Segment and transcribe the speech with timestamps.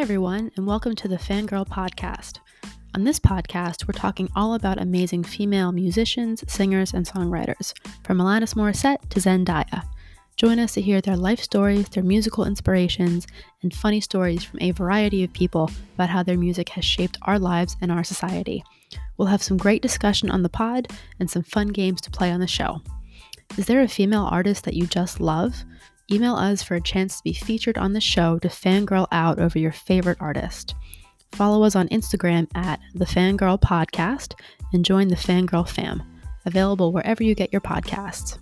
[0.00, 2.38] everyone, and welcome to the Fangirl Podcast.
[2.94, 8.54] On this podcast, we're talking all about amazing female musicians, singers, and songwriters, from Alanis
[8.54, 9.82] Morissette to Zendaya.
[10.36, 13.26] Join us to hear their life stories, their musical inspirations,
[13.62, 17.38] and funny stories from a variety of people about how their music has shaped our
[17.38, 18.64] lives and our society.
[19.18, 20.88] We'll have some great discussion on the pod
[21.20, 22.80] and some fun games to play on the show.
[23.58, 25.62] Is there a female artist that you just love?
[26.12, 29.58] Email us for a chance to be featured on the show to fangirl out over
[29.58, 30.74] your favorite artist.
[31.32, 34.34] Follow us on Instagram at the Fangirl Podcast
[34.72, 36.02] and join the Fangirl fam,
[36.44, 38.38] available wherever you get your podcasts.